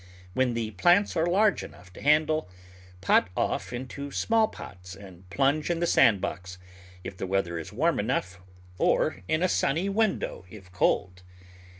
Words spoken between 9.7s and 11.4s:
window if cold.